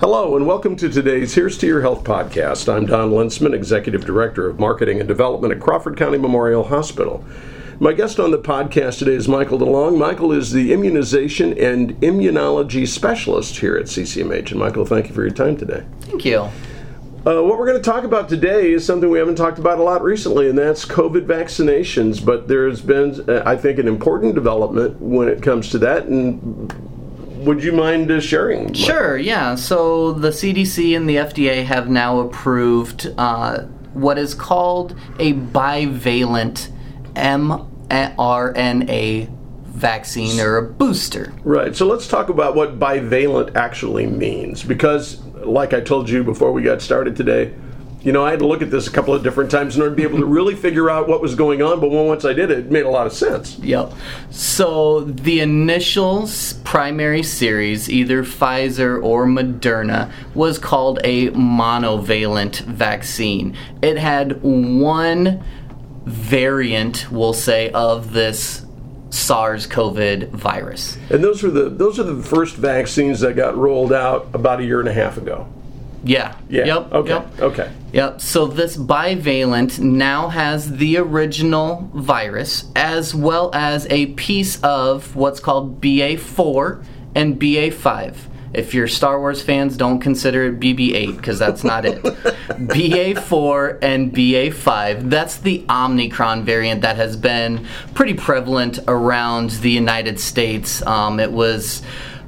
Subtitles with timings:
[0.00, 2.72] Hello, and welcome to today's Here's to Your Health podcast.
[2.72, 7.24] I'm Don Lensman, Executive Director of Marketing and Development at Crawford County Memorial Hospital.
[7.80, 9.98] My guest on the podcast today is Michael DeLong.
[9.98, 14.52] Michael is the immunization and immunology specialist here at CCMH.
[14.52, 15.84] And Michael, thank you for your time today.
[16.02, 16.42] Thank you.
[16.42, 19.82] Uh, what we're going to talk about today is something we haven't talked about a
[19.82, 22.24] lot recently, and that's COVID vaccinations.
[22.24, 26.87] But there's been, uh, I think, an important development when it comes to that, and
[27.38, 28.72] would you mind uh, sharing?
[28.72, 29.54] Sure, yeah.
[29.54, 33.62] So the CDC and the FDA have now approved uh,
[33.94, 36.70] what is called a bivalent
[37.14, 37.68] mRNA
[39.66, 41.32] vaccine or a booster.
[41.44, 41.74] Right.
[41.74, 46.62] So let's talk about what bivalent actually means because, like I told you before we
[46.62, 47.54] got started today,
[48.00, 49.94] you know, I had to look at this a couple of different times in order
[49.94, 51.80] to be able to really figure out what was going on.
[51.80, 53.58] But once I did it, it made a lot of sense.
[53.58, 53.92] Yep.
[54.30, 56.28] So the initial
[56.62, 63.56] primary series, either Pfizer or Moderna, was called a monovalent vaccine.
[63.82, 65.42] It had one
[66.04, 68.64] variant, we'll say, of this
[69.10, 70.96] SARS-CoV virus.
[71.10, 74.64] And those were the those are the first vaccines that got rolled out about a
[74.64, 75.48] year and a half ago.
[76.04, 76.36] Yeah.
[76.48, 76.64] Yeah.
[76.64, 76.92] Yep.
[76.92, 77.10] Okay.
[77.10, 77.40] Yep.
[77.40, 77.72] Okay.
[77.92, 78.20] Yep.
[78.20, 85.40] So this bivalent now has the original virus as well as a piece of what's
[85.40, 88.16] called BA4 and BA5.
[88.54, 92.02] If you're Star Wars fans, don't consider it BB8 because that's not it.
[92.02, 95.10] BA4 and BA5.
[95.10, 100.82] That's the Omicron variant that has been pretty prevalent around the United States.
[100.86, 101.82] Um, it was.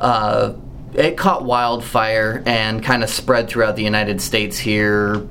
[0.00, 0.54] Uh,
[0.94, 5.26] it caught wildfire and kind of spread throughout the United States here.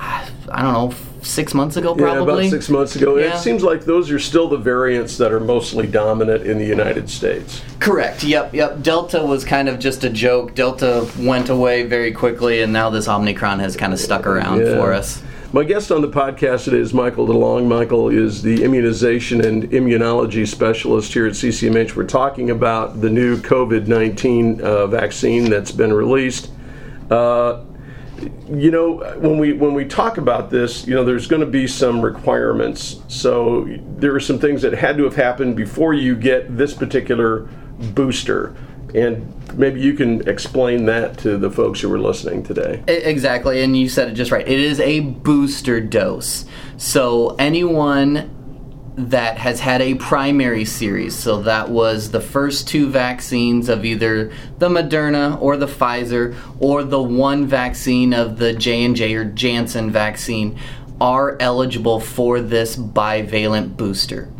[0.00, 2.44] I don't know, six months ago, probably.
[2.44, 3.16] Yeah, about six months ago.
[3.16, 3.34] Yeah.
[3.34, 7.10] It seems like those are still the variants that are mostly dominant in the United
[7.10, 7.62] States.
[7.80, 8.22] Correct.
[8.22, 8.54] Yep.
[8.54, 8.82] Yep.
[8.82, 10.54] Delta was kind of just a joke.
[10.54, 14.76] Delta went away very quickly, and now this Omicron has kind of stuck around Yeah.
[14.76, 15.20] for us.
[15.56, 17.66] My guest on the podcast today is Michael DeLong.
[17.66, 21.96] Michael is the immunization and immunology specialist here at CCMH.
[21.96, 26.50] We're talking about the new COVID 19 uh, vaccine that's been released.
[27.10, 27.64] Uh,
[28.50, 31.66] you know, when we when we talk about this, you know, there's going to be
[31.66, 33.00] some requirements.
[33.08, 33.66] So
[33.96, 37.48] there are some things that had to have happened before you get this particular
[37.94, 38.54] booster,
[38.94, 42.82] and maybe you can explain that to the folks who are listening today.
[42.86, 44.46] Exactly, and you said it just right.
[44.46, 46.44] It is a booster dose.
[46.76, 48.32] So anyone
[48.96, 54.32] that has had a primary series, so that was the first two vaccines of either
[54.58, 60.58] the Moderna or the Pfizer or the one vaccine of the J&J or Janssen vaccine
[60.98, 64.30] are eligible for this bivalent booster.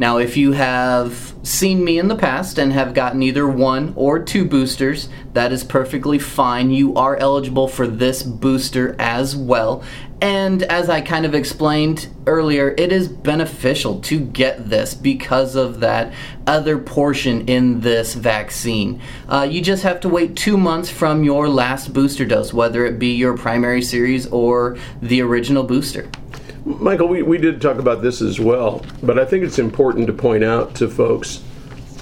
[0.00, 4.18] Now, if you have seen me in the past and have gotten either one or
[4.18, 6.70] two boosters, that is perfectly fine.
[6.70, 9.84] You are eligible for this booster as well.
[10.22, 15.80] And as I kind of explained earlier, it is beneficial to get this because of
[15.80, 16.14] that
[16.46, 19.02] other portion in this vaccine.
[19.28, 22.98] Uh, you just have to wait two months from your last booster dose, whether it
[22.98, 26.08] be your primary series or the original booster.
[26.64, 30.12] Michael, we, we did talk about this as well, but I think it's important to
[30.12, 31.42] point out to folks,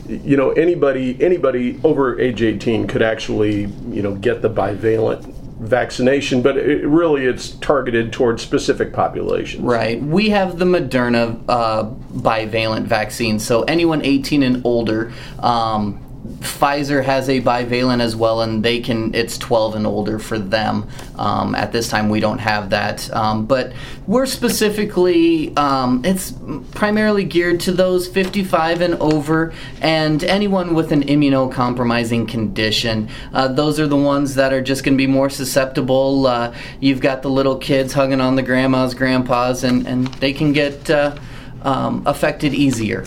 [0.09, 6.41] you know, anybody anybody over age 18 could actually, you know, get the bivalent vaccination,
[6.41, 9.63] but it, really it's targeted towards specific populations.
[9.63, 10.01] Right.
[10.01, 15.13] We have the Moderna uh, bivalent vaccine, so anyone 18 and older.
[15.41, 16.05] Um,
[16.41, 19.15] Pfizer has a bivalent as well, and they can.
[19.15, 20.89] It's 12 and older for them.
[21.16, 23.72] Um, at this time, we don't have that, um, but
[24.06, 25.56] we're specifically.
[25.56, 26.34] Um, it's
[26.72, 33.09] primarily geared to those 55 and over, and anyone with an immunocompromising condition.
[33.33, 36.27] Uh, those are the ones that are just going to be more susceptible.
[36.27, 40.53] Uh, you've got the little kids hugging on the grandmas, grandpas, and and they can
[40.53, 41.17] get uh,
[41.62, 43.05] um, affected easier.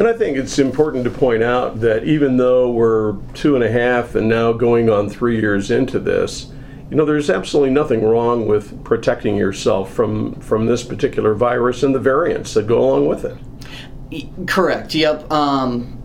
[0.00, 3.70] And I think it's important to point out that even though we're two and a
[3.70, 6.50] half and now going on three years into this,
[6.88, 11.94] you know, there's absolutely nothing wrong with protecting yourself from from this particular virus and
[11.94, 14.46] the variants that go along with it.
[14.46, 14.94] Correct.
[14.94, 15.30] Yep.
[15.30, 16.02] Um,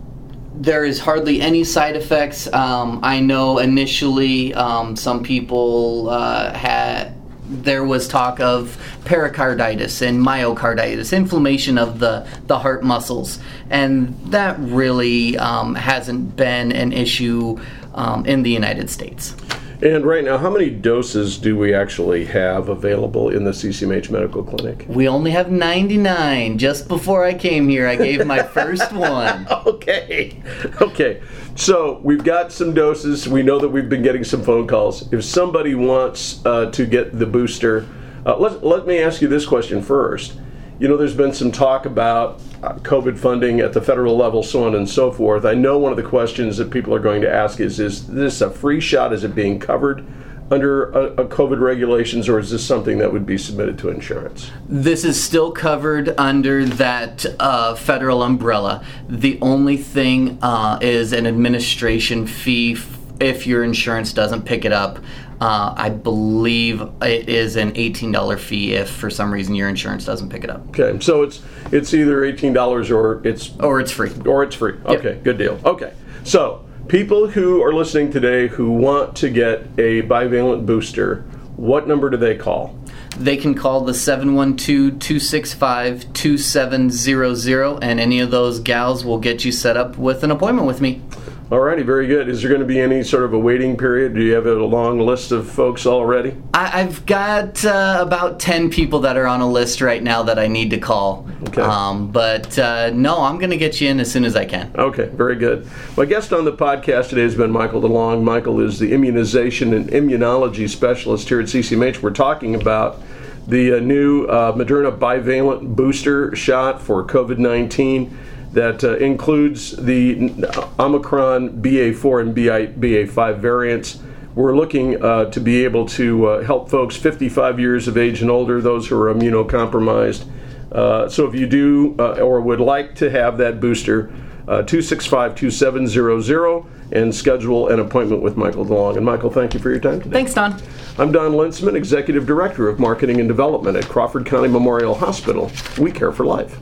[0.54, 2.52] there is hardly any side effects.
[2.52, 7.15] Um, I know initially um, some people uh, had.
[7.48, 13.38] There was talk of pericarditis and myocarditis, inflammation of the, the heart muscles,
[13.70, 17.58] and that really um, hasn't been an issue
[17.94, 19.34] um, in the United States.
[19.82, 24.42] And right now, how many doses do we actually have available in the CCMH Medical
[24.42, 24.86] Clinic?
[24.88, 26.56] We only have 99.
[26.56, 29.46] Just before I came here, I gave my first one.
[29.66, 30.42] Okay.
[30.80, 31.22] Okay.
[31.56, 33.28] So we've got some doses.
[33.28, 35.12] We know that we've been getting some phone calls.
[35.12, 37.86] If somebody wants uh, to get the booster,
[38.24, 40.38] uh, let, let me ask you this question first.
[40.78, 44.64] You know, there's been some talk about uh, COVID funding at the federal level, so
[44.64, 45.46] on and so forth.
[45.46, 48.42] I know one of the questions that people are going to ask is Is this
[48.42, 49.14] a free shot?
[49.14, 50.06] Is it being covered
[50.50, 54.50] under a, a COVID regulations, or is this something that would be submitted to insurance?
[54.68, 58.84] This is still covered under that uh, federal umbrella.
[59.08, 62.76] The only thing uh, is an administration fee
[63.18, 64.98] if your insurance doesn't pick it up.
[65.40, 70.30] Uh, I believe it is an $18 fee if for some reason your insurance doesn't
[70.30, 70.66] pick it up.
[70.70, 71.42] Okay, so it's
[71.72, 74.10] it's either eighteen dollars or it's Or it's free.
[74.24, 74.74] or it's free.
[74.86, 75.60] Okay, good deal.
[75.64, 75.92] Okay,
[76.24, 81.22] so people who are listening today who want to get a bivalent booster,
[81.56, 82.78] what number do they call?
[83.18, 89.52] They can call the 712 265 2700, and any of those gals will get you
[89.52, 91.02] set up with an appointment with me.
[91.48, 92.28] Alrighty, very good.
[92.28, 94.14] Is there going to be any sort of a waiting period?
[94.14, 96.34] Do you have a long list of folks already?
[96.52, 100.40] I, I've got uh, about 10 people that are on a list right now that
[100.40, 101.24] I need to call.
[101.44, 101.62] Okay.
[101.62, 104.72] Um, but uh, no, I'm going to get you in as soon as I can.
[104.74, 105.68] Okay, very good.
[105.96, 108.24] My guest on the podcast today has been Michael DeLong.
[108.24, 112.02] Michael is the immunization and immunology specialist here at CCMH.
[112.02, 113.00] We're talking about
[113.46, 118.18] the uh, new uh, Moderna bivalent booster shot for COVID 19
[118.56, 120.30] that uh, includes the
[120.78, 123.98] Omicron BA4 and BA, BA5 variants.
[124.34, 128.30] We're looking uh, to be able to uh, help folks 55 years of age and
[128.30, 130.26] older, those who are immunocompromised.
[130.72, 134.10] Uh, so if you do uh, or would like to have that booster,
[134.48, 138.96] uh, 265 2700 and schedule an appointment with Michael DeLong.
[138.96, 140.14] And Michael, thank you for your time today.
[140.14, 140.58] Thanks, Don.
[140.96, 145.50] I'm Don Linsman, Executive Director of Marketing and Development at Crawford County Memorial Hospital.
[145.78, 146.58] We care for life.